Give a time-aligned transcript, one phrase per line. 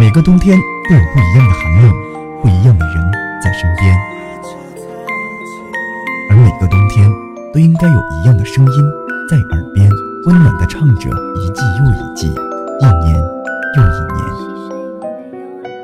[0.00, 0.56] 每个冬天
[0.88, 1.92] 都有不一样的寒冷，
[2.40, 2.94] 不一样的人
[3.42, 3.94] 在身边，
[6.30, 7.06] 而每个冬天
[7.52, 8.72] 都应该有一样的声音
[9.28, 9.90] 在耳边，
[10.24, 13.14] 温暖的唱着一季又一季，一年
[13.76, 14.24] 又一年。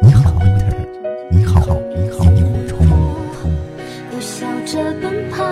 [0.03, 0.75] 你好，winter，
[1.31, 1.61] 你好，
[1.95, 2.89] 你好，萤火虫。
[4.15, 5.45] 又笑着奔跑，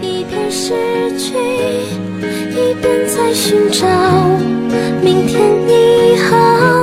[0.00, 0.72] 一边失
[1.18, 3.86] 去，一边在寻找
[5.02, 6.79] 明天你好。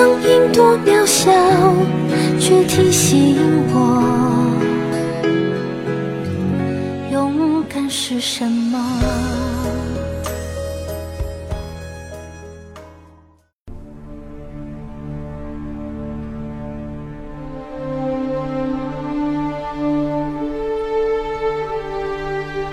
[0.00, 1.30] 声音多渺小，
[2.38, 3.36] 却提醒
[3.68, 4.50] 我，
[7.12, 8.82] 勇敢是什么。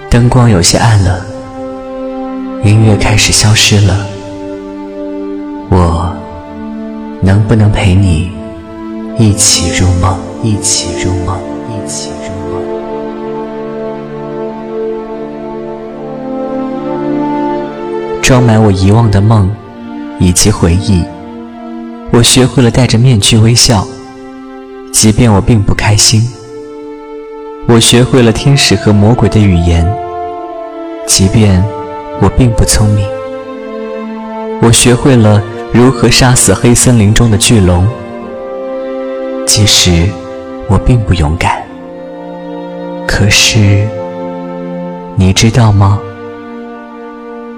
[0.09, 1.26] 灯光有些暗了，
[2.63, 4.07] 音乐开始消失了，
[5.70, 6.07] 我
[7.27, 8.31] 能不能陪你
[9.20, 10.18] 一起入梦？
[10.41, 12.63] 一起入梦，一起入梦。
[18.21, 19.54] 装满我遗忘的梦
[20.21, 21.04] 以及回忆，
[22.13, 23.85] 我学会了戴着面具微笑，
[24.93, 26.26] 即便我并不开心。
[27.68, 29.85] 我学会了天使和魔鬼的语言，
[31.05, 31.62] 即便
[32.21, 33.05] 我并不聪明。
[34.62, 37.87] 我学会了如何杀死黑森林中的巨龙，
[39.46, 40.09] 即使
[40.68, 41.62] 我并不勇敢。
[43.07, 43.87] 可是，
[45.15, 45.99] 你知道吗？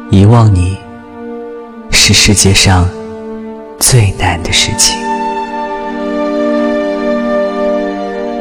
[0.10, 0.78] 遗忘你
[1.92, 2.90] 是世界上
[3.80, 4.98] 最难的事情。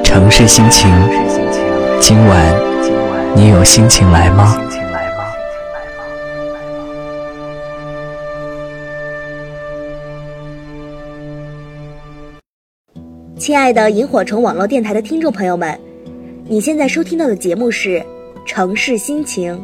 [0.03, 0.91] 城市心情。
[2.01, 2.55] 今晚
[3.35, 4.57] 你有心情来吗？
[13.49, 15.75] 亲爱的萤火虫网络电台的听众朋友们，
[16.45, 17.99] 你现在收听到的节目是
[18.45, 19.55] 《城市心情》，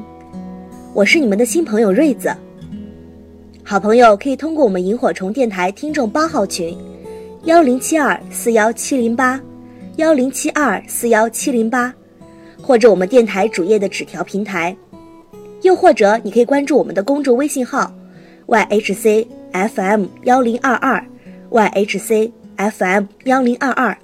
[0.94, 2.34] 我是你们的新朋友瑞子。
[3.62, 6.74] 好朋友可以通过我们萤火虫电台听众八号群，
[7.42, 9.38] 幺零七二四幺七零八，
[9.96, 11.92] 幺零七二四幺七零八。
[12.62, 14.74] 或者我们电台主页的纸条平台，
[15.60, 17.92] 又或者你可以关注我们的公众微信号
[18.46, 21.04] yhcfm 幺零二二
[21.50, 23.98] yhc FM 幺零二二，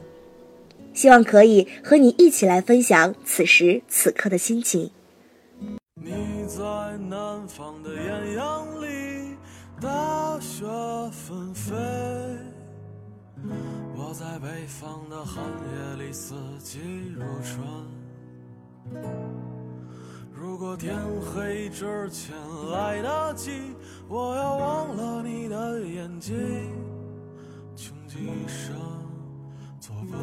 [0.93, 4.91] 希望可以和你一起来分享此时此刻的心情。
[5.95, 6.13] 你
[6.47, 6.63] 在
[7.09, 9.37] 南方的艳阳里，
[9.81, 10.65] 大雪
[11.13, 11.75] 纷飞；
[13.97, 16.79] 我在北方的寒夜里，四季
[17.15, 17.65] 如春。
[20.35, 22.35] 如果天黑之前
[22.73, 23.51] 来得及，
[24.09, 26.35] 我要忘了你的眼睛，
[28.19, 28.75] 一生
[29.79, 30.21] 做不完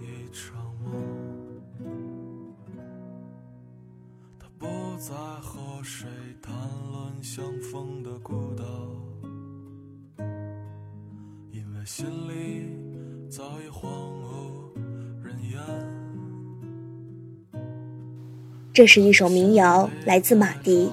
[0.00, 0.92] 一场梦。
[4.38, 4.66] 他不
[4.98, 6.08] 再和谁
[6.42, 6.52] 谈
[6.90, 8.64] 论相逢的孤岛，
[11.50, 13.90] 因为心里早已荒
[14.22, 14.74] 无
[15.22, 15.60] 人烟。
[18.72, 20.92] 这是一首民谣，来自马迪。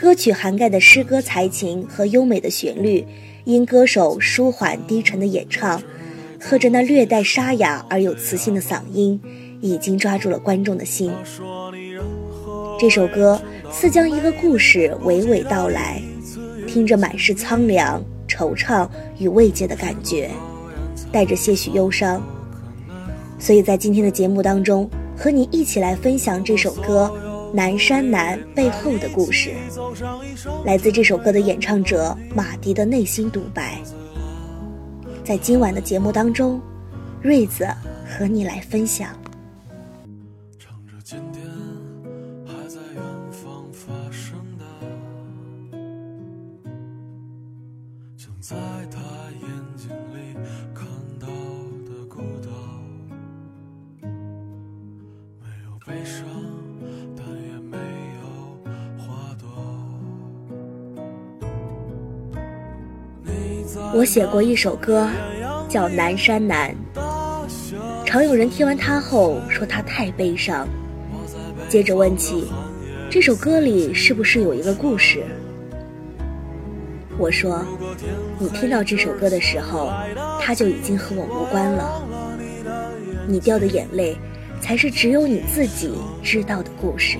[0.00, 3.04] 歌曲涵盖的诗歌才情和优美的旋律，
[3.44, 5.82] 因歌手舒缓低沉的演唱，
[6.40, 9.20] 和着那略带沙哑而有磁性的嗓音，
[9.60, 11.12] 已经抓住了观众的心。
[12.80, 13.38] 这首歌
[13.70, 16.00] 似将一个故事娓娓道来，
[16.66, 18.88] 听着满是苍凉、惆怅
[19.18, 20.30] 与慰藉的感觉，
[21.12, 22.26] 带着些许忧伤。
[23.38, 24.88] 所以在今天的节目当中。
[25.22, 27.12] 和你一起来分享这首歌
[27.52, 29.52] 《南山南》背后的故事，
[30.64, 33.80] 来自这首歌的演唱者马迪的内心独白。
[35.24, 36.60] 在今晚的节目当中，
[37.20, 37.66] 瑞子
[38.06, 39.10] 和你来分享。
[40.58, 41.42] 唱着今天
[42.46, 43.02] 还在远
[43.32, 44.64] 方发生的，
[48.16, 48.56] 想在
[48.90, 49.00] 他
[63.92, 65.08] 我写过一首歌，
[65.68, 66.72] 叫《南山南》。
[68.04, 70.68] 常有人听完它后说它太悲伤，
[71.68, 72.48] 接着问起
[73.10, 75.24] 这首歌里是不是有一个故事。
[77.18, 77.64] 我说，
[78.38, 79.90] 你听到这首歌的时候，
[80.40, 82.02] 它就已经和我无关了。
[83.26, 84.16] 你掉的眼泪，
[84.60, 87.18] 才是只有你自己知道的故事。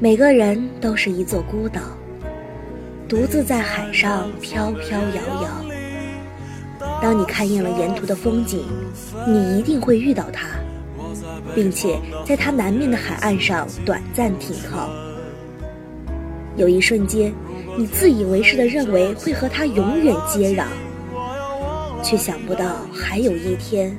[0.00, 1.80] 每个人都是一座孤岛。
[3.08, 5.64] 独自在海上飘飘摇摇。
[7.02, 8.64] 当你看厌了沿途的风景，
[9.26, 10.48] 你一定会遇到他，
[11.54, 14.88] 并且在他南面的海岸上短暂停靠。
[16.56, 17.34] 有一瞬间，
[17.76, 20.66] 你自以为是的认为会和他永远接壤，
[22.02, 23.94] 却想不到还有一天，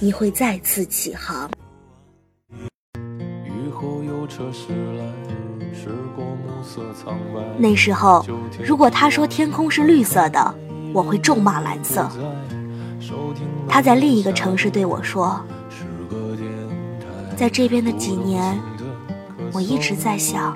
[0.00, 1.50] 你会再次起航。
[2.94, 4.68] 雨后有车驶
[4.98, 5.04] 来
[7.58, 8.24] 那时候，
[8.64, 10.54] 如果他说天空是绿色的，
[10.92, 12.08] 我会咒骂蓝色。
[13.68, 15.40] 他在另一个城市对我说，
[17.36, 18.58] 在这边的几年。
[19.50, 20.54] 我一直在想，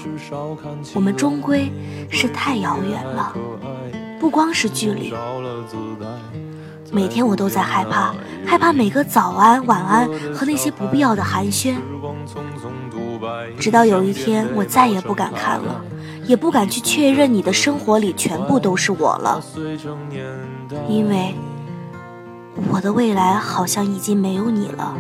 [0.94, 1.72] 我们终归
[2.10, 3.32] 是太遥远了，
[4.20, 5.14] 不光是距离。
[6.92, 8.14] 每天我都在害怕，
[8.46, 11.76] 害怕每个早安、晚安和那些不必要的寒暄。
[13.58, 15.84] 直到有一天，我再也不敢看了，
[16.24, 19.42] 也不敢去确认你的生活里全部都是我了，
[20.88, 21.34] 因为
[22.70, 24.96] 我的未来好像已经没有你了。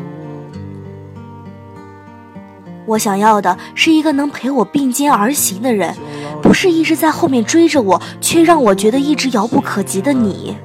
[2.84, 5.94] 我想要的是一个能陪我并肩而行的人，
[6.42, 10.56] 不是一直在后面追着我，却让我觉得一直遥不可及的你。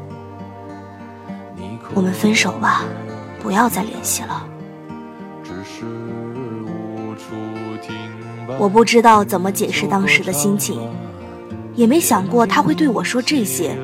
[1.94, 2.84] 我们分手吧，
[3.42, 4.48] 不要再联系了。
[8.60, 10.80] 我不知道怎么解释当时的心情，
[11.76, 13.76] 也没想过他会对我说这些。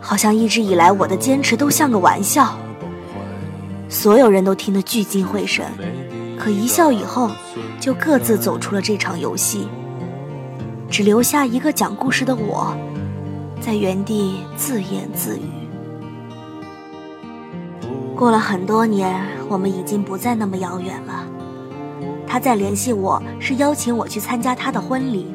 [0.00, 2.56] 好像一直以来我的坚持都像个玩笑，
[3.88, 5.66] 所有人都听得聚精会神。
[6.38, 7.30] 可一笑以后，
[7.80, 9.66] 就各自走出了这场游戏，
[10.88, 12.74] 只留下一个讲故事的我，
[13.60, 15.42] 在原地自言自语。
[18.14, 21.24] 过了很多年，我们已经不再那么遥远了。
[22.28, 25.34] 他在联系我，是邀请我去参加他的婚礼，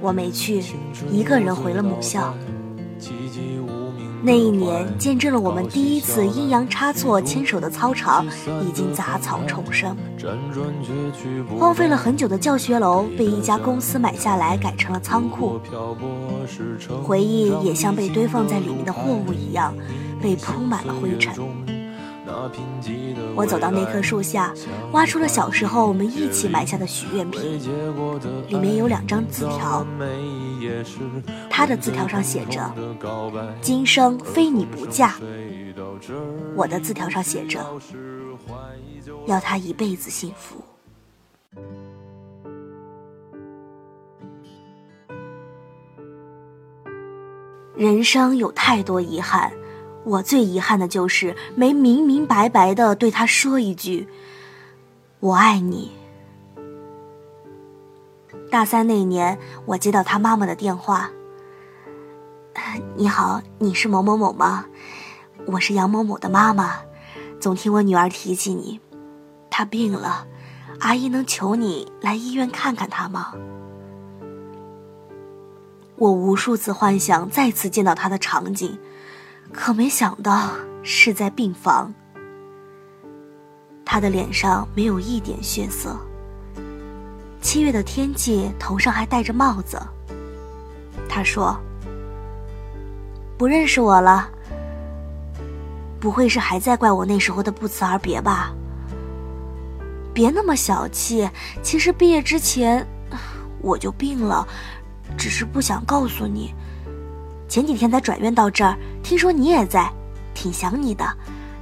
[0.00, 0.62] 我没去，
[1.10, 2.32] 一个人回了母校。
[4.22, 8.24] 那一年，见证了我们第一次阴阳差错牵手的操场，
[8.66, 9.94] 已经杂草丛生。
[11.58, 15.60] 荒废了很久的教学楼被一家公司买下来，改成了仓库。
[17.02, 19.74] 回忆也像被堆放在里面的货物一样，
[20.22, 21.34] 被铺满了灰尘。
[23.34, 24.52] 我走到那棵树下，
[24.92, 27.58] 挖出了小时候我们一起埋下的许愿瓶，
[28.48, 29.86] 里面有两张字条。
[31.50, 32.72] 他的字条上写着
[33.60, 35.14] “今生非你不嫁”，
[36.56, 37.60] 我的字条上写着
[39.26, 40.62] “要他一辈子幸福”。
[47.76, 49.52] 人生有太多遗憾。
[50.04, 54.06] 我最遗憾的就是没明明白白的对他说一句
[55.20, 55.90] “我爱你”。
[58.50, 61.10] 大三那年，我接到他妈妈的电话
[62.94, 64.66] ：“你好，你是某某某吗？
[65.46, 66.80] 我是杨某某的妈妈，
[67.40, 68.78] 总听我女儿提起你，
[69.50, 70.26] 她病了，
[70.80, 73.32] 阿姨能求你来医院看看她吗？”
[75.96, 78.78] 我无数次幻想再次见到她的场景。
[79.54, 80.50] 可没想到
[80.82, 81.94] 是在病房。
[83.84, 85.96] 他的脸上没有一点血色。
[87.40, 89.80] 七月的天气，头上还戴着帽子。
[91.08, 91.56] 他说
[93.38, 94.28] ：“不认识我了。
[96.00, 98.52] 不会是还在怪我那时候的不辞而别吧？
[100.12, 101.28] 别那么小气。
[101.62, 102.84] 其实毕业之前
[103.60, 104.46] 我就病了，
[105.16, 106.52] 只是不想告诉你。”
[107.54, 109.88] 前几天才转院到这儿，听说你也在，
[110.34, 111.04] 挺想你的，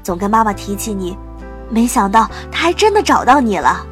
[0.02, 1.14] 总跟妈妈提起你，
[1.68, 3.84] 没想到他还真的找到你了。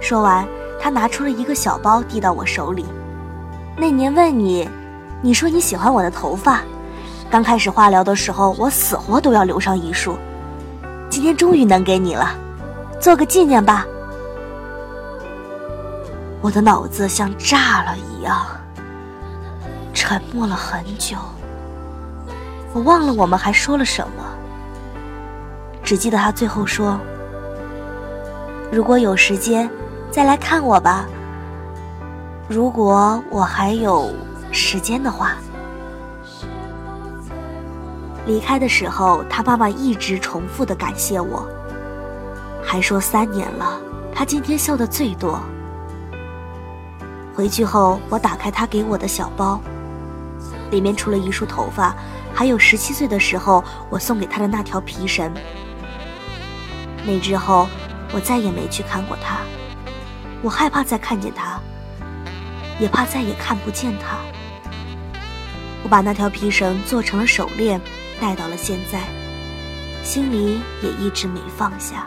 [0.00, 0.44] 说完，
[0.80, 2.84] 他拿出了一个小包递到我手里。
[3.76, 4.68] 那年问你，
[5.22, 6.62] 你说你喜欢我的头发，
[7.30, 10.18] 刚开始化疗的时候，我死活都要留上一束，
[11.08, 12.36] 今天终于能给你了，
[13.00, 13.86] 做个纪念吧。
[16.40, 18.44] 我的脑子像炸了一样。
[20.06, 21.16] 沉默了很久，
[22.74, 24.22] 我忘了我们还说了什么，
[25.82, 27.00] 只记得他最后说
[28.70, 29.66] ：“如果有时间，
[30.10, 31.06] 再来看我吧。
[32.48, 34.12] 如果我还有
[34.52, 35.36] 时间的话。”
[38.26, 41.48] 离开的时候，他妈妈一直重复的感谢我，
[42.62, 43.80] 还说三年了，
[44.14, 45.40] 他今天笑的最多。
[47.34, 49.58] 回去后，我打开他给我的小包。
[50.74, 51.94] 里面除了一束头发，
[52.34, 55.32] 还有十七岁的时候我送给他的那条皮绳。
[57.06, 57.68] 那之后，
[58.12, 59.38] 我再也没去看过他。
[60.42, 61.60] 我害怕再看见他，
[62.80, 64.18] 也怕再也看不见他。
[65.84, 67.80] 我把那条皮绳做成了手链，
[68.20, 69.00] 戴到了现在，
[70.02, 72.06] 心里也一直没放下。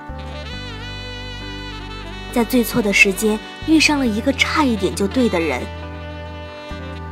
[2.33, 5.63] 在最错的时间遇上了一个差一点就对的人，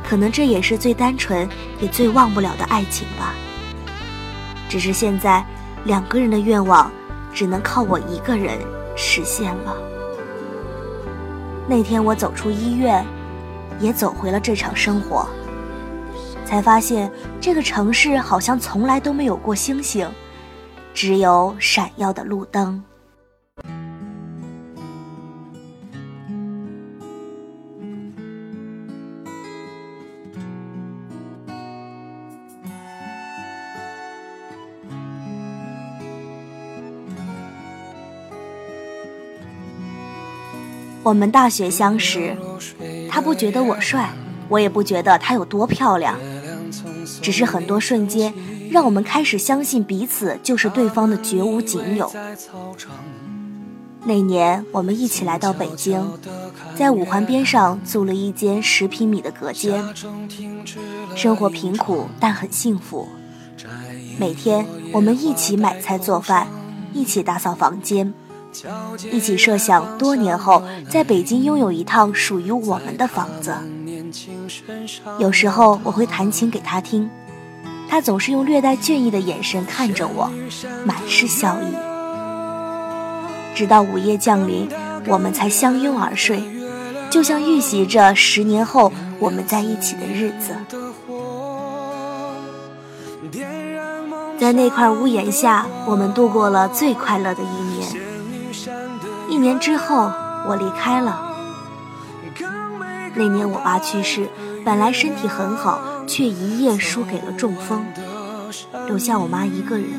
[0.08, 1.48] 可能这也是最单纯
[1.80, 3.34] 也最忘不了的爱情吧。
[4.68, 5.44] 只是现在，
[5.84, 6.90] 两个人的愿望
[7.32, 8.58] 只能靠我一个人
[8.96, 9.76] 实现了。
[11.68, 13.04] 那天我走出医院，
[13.80, 15.28] 也走回了这场生活，
[16.44, 17.10] 才发现
[17.40, 20.08] 这个城市好像从来都没有过星星，
[20.94, 22.82] 只有闪耀的路灯。
[41.06, 42.36] 我们大学相识，
[43.08, 44.10] 他不觉得我帅，
[44.48, 46.18] 我也不觉得他有多漂亮，
[47.22, 48.34] 只是很多瞬间
[48.72, 52.12] 让我们开始相信彼此就是对方的绝无仅有。
[54.02, 56.04] 那年我们一起来到北京，
[56.74, 59.84] 在五环边上租了一间十平米的隔间，
[61.14, 63.08] 生活贫苦但很幸福。
[64.18, 66.48] 每天我们一起买菜做饭，
[66.92, 68.12] 一起打扫房间。
[69.10, 73.54] 一起设想多年后在北京拥有一套属于我们的房子。
[75.18, 77.10] 有时候我会弹琴给他听，
[77.88, 80.30] 他总是用略带倦意的眼神看着我，
[80.84, 81.74] 满是笑意。
[83.54, 84.68] 直到午夜降临，
[85.06, 86.42] 我们才相拥而睡，
[87.10, 90.54] 就像预习着十年后我们在一起的日子。
[94.38, 97.88] 在那块屋檐下，我们度过了最快乐的一年。
[99.36, 100.10] 一年之后，
[100.48, 101.36] 我离开了。
[103.14, 104.30] 那年我爸去世，
[104.64, 107.84] 本来身体很好，却一夜输给了中风，
[108.86, 109.90] 留下我妈一个人。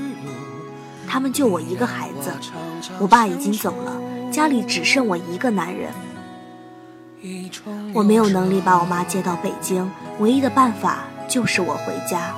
[1.08, 2.34] 他们就我一个孩子，
[2.98, 5.91] 我爸已经走了，家里只剩我一个男人。
[7.94, 12.34] 我没有能力把我妈接到北京，唯一的办法就是我回家。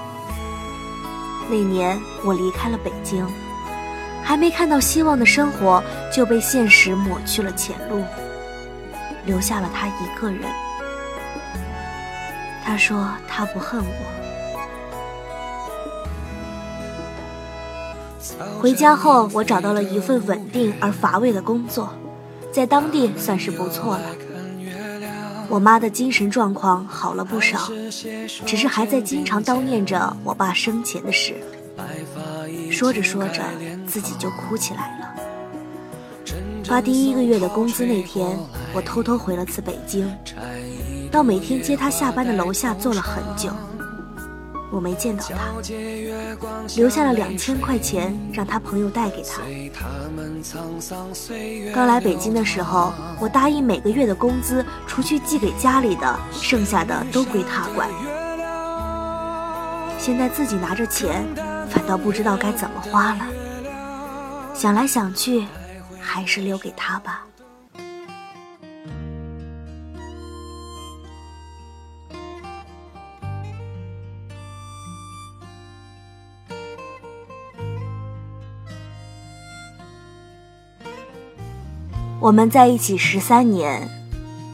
[1.50, 3.26] 那年我离开了北京。
[4.30, 5.84] 还没看到希望的生活
[6.14, 8.04] 就被现实抹去了前路，
[9.26, 10.42] 留下了他一个人。
[12.64, 13.90] 他说他不恨我。
[18.62, 21.92] 回家后，我找到了一份稳定而乏味的工作，
[22.54, 24.04] 在当地算是不错了。
[25.48, 27.72] 我妈的精神状况好了不少，
[28.46, 31.34] 只是还在经常叨念着我爸生前的事。
[32.80, 33.44] 说着说着，
[33.86, 35.14] 自己就哭起来了。
[36.64, 38.40] 发第一个月的工资那天，
[38.74, 40.10] 我偷偷回了次北京，
[41.12, 43.50] 到每天接他下班的楼下坐了很久。
[44.72, 45.36] 我没见到他，
[46.78, 49.42] 留下了两千块钱让他朋友带给他。
[51.76, 57.90] 刚来北京的时候，我答应每个月的工资，除去寄给家里的，剩下的都归他管。
[59.98, 61.26] 现在自己拿着钱。
[61.70, 63.28] 反倒不知道该怎么花了。
[64.54, 65.46] 想来想去，
[66.00, 67.26] 还是留给他吧。
[82.22, 83.90] 我们在一起十三年，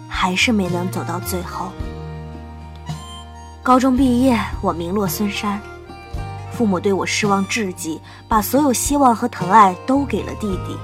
[0.08, 1.72] 还是没能走到最后。
[3.64, 5.60] 高中毕业，我名落孙山。
[6.56, 10.78] 父母对我失望至极，把所有希望和疼爱都给了弟弟。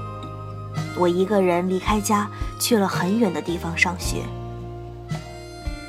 [0.98, 4.24] 我一个人离开家，去了很远的地方上学。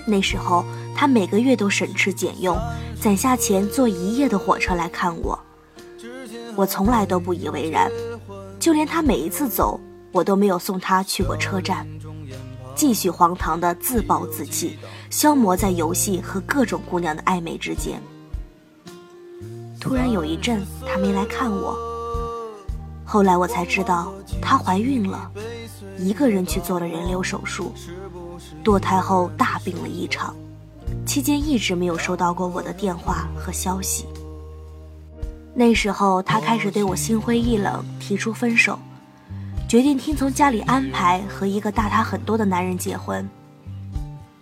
[0.06, 2.56] 那时候，他每个月都省吃俭用，
[3.00, 5.38] 攒下钱坐一夜的火车来看我。
[6.54, 7.90] 我从来都不以为然，
[8.60, 9.80] 就连他每一次走，
[10.12, 11.86] 我都没有送他去过车站，
[12.76, 14.78] 继续荒唐的自暴自弃，
[15.10, 18.00] 消磨在游戏和各种姑娘的暧昧之间。
[19.82, 21.76] 突然有一阵，她没来看我。
[23.04, 25.28] 后来我才知道，她怀孕了，
[25.98, 27.74] 一个人去做了人流手术，
[28.62, 30.36] 堕胎后大病了一场，
[31.04, 34.06] 期间一直没有收到过我的电话和消息。
[35.52, 38.78] 那时候，她开始对我心灰意冷，提出分手，
[39.68, 43.28] 决定听从家里安排和一个大她很多的男人结婚。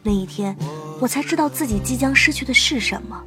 [0.03, 0.55] 那一天，
[1.01, 3.19] 我才知道自己即将失去的是什么。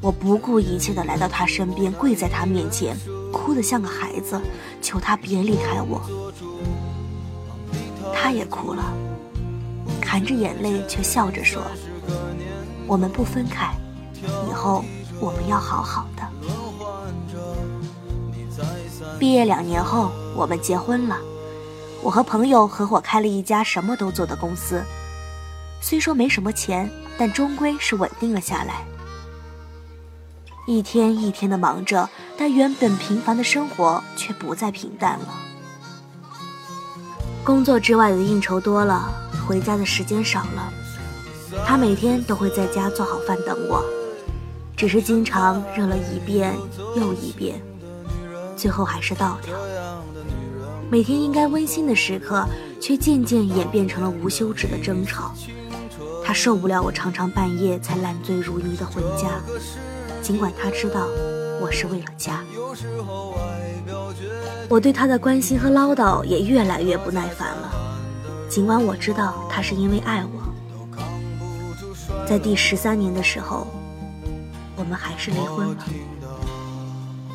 [0.00, 2.96] 我不顾一切地来到他身边，跪在他面前，
[3.32, 4.40] 哭得像个孩子，
[4.80, 6.00] 求他别离开我。
[8.14, 8.94] 他也哭了，
[10.04, 11.62] 含着眼泪却笑着说
[12.86, 13.74] ：“我们不分开，
[14.48, 14.84] 以后
[15.20, 16.22] 我们要好好的。”
[19.18, 21.18] 毕业两年后，我们结婚了。
[22.02, 24.84] 我和朋友合伙开了一家什么都做的公司，
[25.80, 26.88] 虽说没什么钱，
[27.18, 28.86] 但终归是稳定了下来。
[30.68, 32.06] 一天一天的忙着，
[32.36, 35.28] 但原本平凡的生活却不再平淡了。
[37.42, 39.10] 工作之外的应酬多了，
[39.46, 40.70] 回家的时间少了。
[41.66, 43.82] 他每天都会在家做好饭等我，
[44.76, 46.54] 只是经常热了一遍
[46.94, 47.58] 又一遍，
[48.54, 49.54] 最后还是倒掉。
[50.90, 52.46] 每天应该温馨的时刻，
[52.78, 55.32] 却渐渐演变成了无休止的争吵。
[56.22, 59.30] 他受不了我常常半夜才烂醉如泥的回家，
[60.28, 61.08] 尽管他知道
[61.58, 62.44] 我是为了家。
[64.68, 67.72] 我对他的关心和唠叨也越来越不耐烦了，
[68.46, 70.52] 尽管我知道他是因为爱我。
[72.26, 73.66] 在第十三年的时候，
[74.76, 75.76] 我们还是离婚了。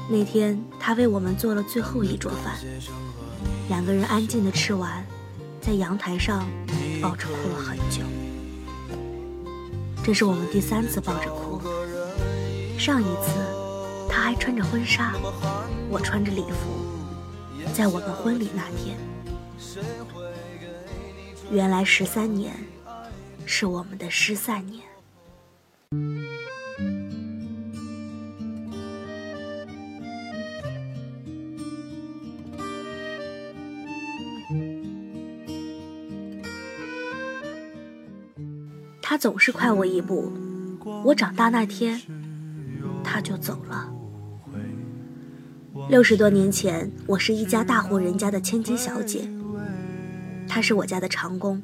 [0.08, 2.54] 那天，他为我们做了最后一桌饭。
[3.70, 5.04] 两个人安静的吃完，
[5.60, 6.48] 在阳台上
[7.02, 8.04] 抱着哭了很久。
[10.04, 11.53] 这是我们第三次抱着哭。
[12.84, 13.40] 上一次，
[14.10, 15.13] 他还穿着婚纱，
[15.90, 16.86] 我穿着礼服，
[17.74, 18.98] 在我们婚礼那天。
[21.50, 22.54] 原来十三年，
[23.46, 24.84] 是我们的失散年。
[39.02, 40.34] 他总是快我一步。
[41.06, 42.02] 我长大那天，
[43.04, 43.94] 他就走了。
[45.90, 49.30] 六十多年前，我是一家大户人家的千金小姐，
[50.48, 51.62] 他是我家的长工。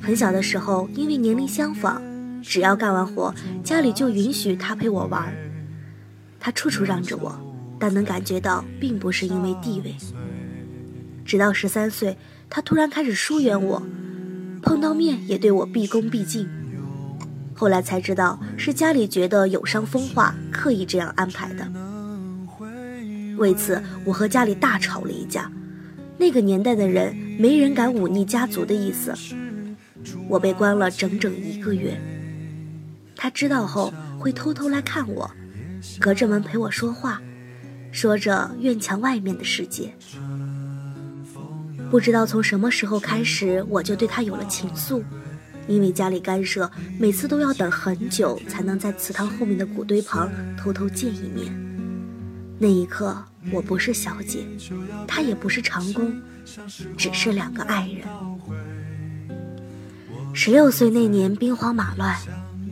[0.00, 2.02] 很小的时候，因为年龄相仿，
[2.42, 5.32] 只要干完活，家里就允许他陪我玩。
[6.38, 7.40] 他处处让着我，
[7.78, 9.94] 但能感觉到并不是因为地位。
[11.24, 12.16] 直到十三岁，
[12.50, 13.82] 他突然开始疏远我。
[14.60, 16.48] 碰到面也对我毕恭毕敬，
[17.58, 21.68] 后来才知道是家里觉得有伤风化，刻意这样安排的。
[23.36, 25.50] 为此，我和家里大吵了一架。
[26.16, 29.12] 那个年代的人，没人敢忤逆家族的意思。
[30.28, 32.00] 我被关了整整一个月。
[33.16, 35.28] 他知道后会偷偷来看我，
[35.98, 37.20] 隔着门陪我说话，
[37.90, 39.92] 说着院墙外面的世界。
[41.90, 45.02] 不知道从什么时候开始，我就对他有了情愫。
[45.68, 51.54] 因为家里干涉，每次都要等很久才能在祠堂后面的古堆旁偷偷见一面。
[52.58, 54.44] 那一刻，我不是小姐，
[55.06, 56.12] 她也不是长工，
[56.96, 58.08] 只是两个爱人。
[60.32, 62.16] 十六岁那年，兵荒马乱，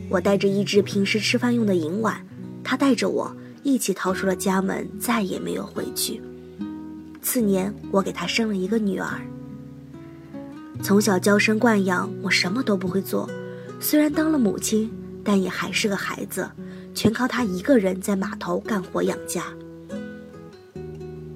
[0.09, 2.25] 我带着一只平时吃饭用的银碗，
[2.63, 6.21] 他带着我一起逃出了家门，再也没有回去。
[7.21, 9.21] 次年，我给他生了一个女儿。
[10.81, 13.29] 从小娇生惯养，我什么都不会做。
[13.79, 14.91] 虽然当了母亲，
[15.23, 16.49] 但也还是个孩子，
[16.95, 19.43] 全靠他一个人在码头干活养家。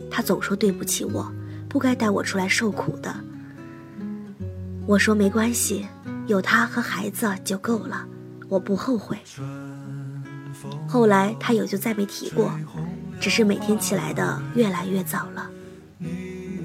[0.09, 1.29] 他总说对不起我，
[1.67, 3.13] 不该带我出来受苦的。
[4.87, 5.85] 我说没关系，
[6.27, 8.05] 有他和孩子就够了，
[8.47, 9.17] 我不后悔。
[10.87, 12.51] 后来他也就再没提过，
[13.19, 15.50] 只是每天起来的越来越早了。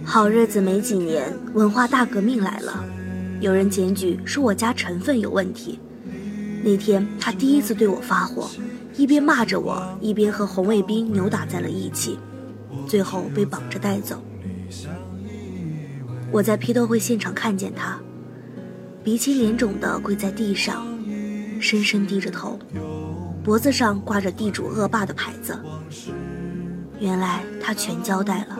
[0.08, 2.84] 好日子没几年，文化大革命来了，
[3.40, 5.80] 有人检举说我家成分有问题。
[6.62, 8.48] 那天他第一次对我发火，
[8.96, 12.18] 一边骂着我，一边和红卫兵扭打在了一起，
[12.86, 14.22] 最后被绑着带走。
[16.30, 17.98] 我在批斗会现场看见他，
[19.02, 20.86] 鼻青脸肿的跪在地上，
[21.60, 22.56] 深深低着头，
[23.42, 25.58] 脖子上挂着地主恶霸的牌子。
[27.00, 28.58] 原来他全交代了。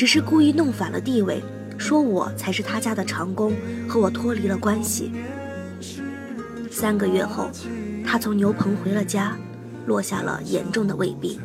[0.00, 1.42] 只是故意弄反了地位，
[1.76, 3.52] 说我才是他家的长工，
[3.86, 5.12] 和我脱离了关系。
[6.70, 7.50] 三个月后，
[8.02, 9.36] 他从牛棚回了家，
[9.84, 11.38] 落下了严重的胃病。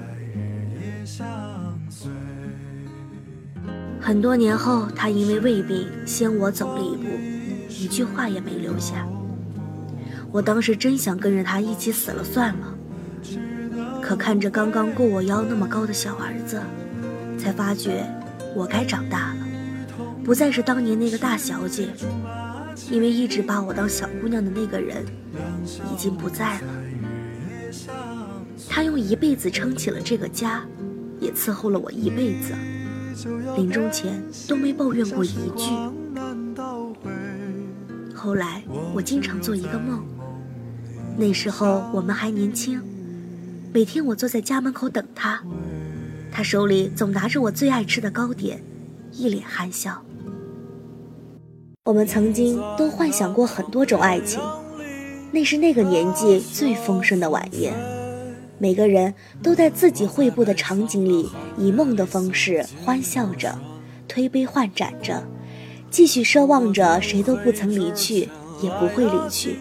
[3.99, 7.09] 很多年后，他因为胃病先我走了一步，
[7.67, 9.05] 一句话也没留下。
[10.31, 12.73] 我当时真想跟着他一起死了算了，
[14.01, 16.61] 可看着刚刚够我腰那么高的小儿子，
[17.37, 18.05] 才发觉。
[18.55, 19.47] 我该长大了，
[20.23, 21.89] 不再是当年那个大小姐，
[22.89, 25.05] 因为一直把我当小姑娘的那个人
[25.93, 26.67] 已经不在了。
[28.69, 30.63] 他用一辈子撑起了这个家，
[31.19, 32.53] 也伺候了我一辈子，
[33.57, 35.69] 临终前都没抱怨过一句。
[38.15, 38.63] 后来，
[38.93, 40.03] 我经常做一个梦。
[41.17, 42.81] 那时候我们还年轻，
[43.73, 45.41] 每天我坐在家门口等他，
[46.35, 48.61] 他手里总拿着我最爱吃的糕点，
[49.13, 50.03] 一脸憨笑。
[51.85, 54.41] 我们曾经都幻想过很多种爱情，
[55.31, 57.73] 那是那个年纪最丰盛的晚宴。
[58.57, 63.57] 每个人都在自己绘布的场景里，以梦的方式欢笑着，
[64.05, 65.25] 推杯换盏着，
[65.89, 68.27] 继续奢望着谁都不曾离去，
[68.61, 69.55] 也不会离去。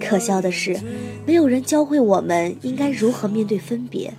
[0.00, 0.76] 可笑的是，
[1.24, 4.12] 没有人教会我们应该如何面对分别。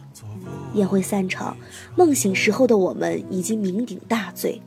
[0.74, 1.56] 宴会散场，
[1.96, 4.62] 梦醒时候的我们已经酩酊大醉，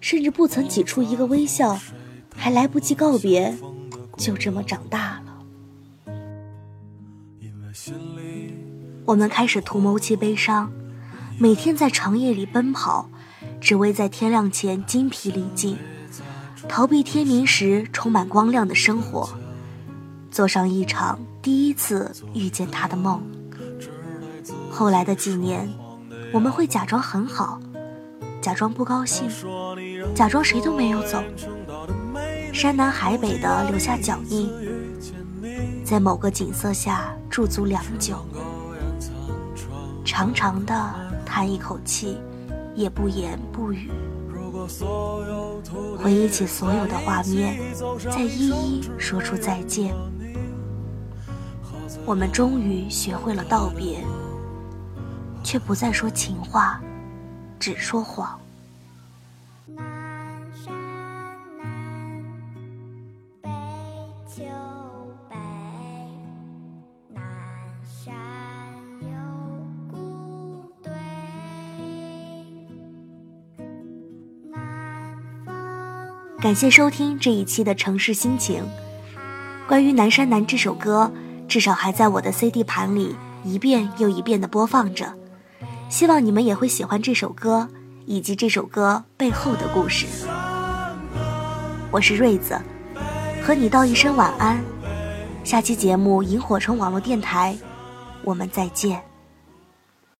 [0.00, 1.78] 甚至不曾挤出一个微笑，
[2.34, 3.56] 还来不及告别，
[4.16, 5.32] 就这么长大了。
[9.04, 10.70] 我们开始图谋其悲伤，
[11.38, 13.10] 每天在长夜里奔跑，
[13.60, 15.76] 只为在天亮前精疲力尽，
[16.68, 19.28] 逃避天明时充满光亮的生活，
[20.30, 23.20] 做上一场第一次遇见他的梦。
[24.72, 25.70] 后来的几年，
[26.32, 27.60] 我们会假装很好，
[28.40, 29.28] 假装不高兴，
[30.14, 31.22] 假装谁都没有走，
[32.54, 34.50] 山南海北的留下脚印。
[35.84, 38.16] 在某个景色下驻足良久，
[40.06, 40.94] 长长的
[41.26, 42.16] 叹一口气，
[42.74, 43.90] 也不言不语。
[45.98, 47.58] 回忆起所有的画面，
[48.10, 49.94] 再一一说出再见。
[52.06, 54.02] 我们终于学会了道别，
[55.42, 56.80] 却不再说情话，
[57.58, 58.38] 只说谎。
[76.40, 78.64] 感谢收听这一期的城市心情。
[79.68, 81.10] 关于《南山南》这首歌，
[81.46, 85.21] 至少还在我的 CD 盘里一遍又一遍的播放着。
[85.92, 87.68] 希望你们也会喜欢这首歌，
[88.06, 90.06] 以及这首歌背后的故事。
[91.90, 92.58] 我是瑞子，
[93.44, 94.58] 和你道一声晚安。
[95.44, 97.54] 下期节目《萤火虫网络电台》，
[98.24, 99.02] 我们再见。